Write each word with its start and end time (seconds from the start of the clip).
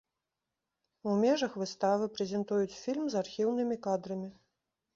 У 1.11 1.13
межах 1.23 1.53
выставы 1.65 2.09
прэзентуюць 2.15 2.79
фільм 2.81 3.05
з 3.15 3.23
архіўнымі 3.25 3.81
кадрамі. 3.87 4.29